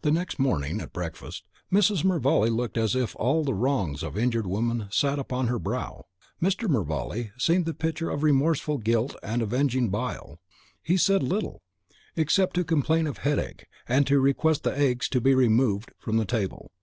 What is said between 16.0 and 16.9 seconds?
the table.